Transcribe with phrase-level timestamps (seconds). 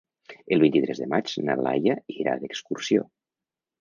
[0.55, 3.05] El vint-i-tres de maig na Laia irà d'excursió.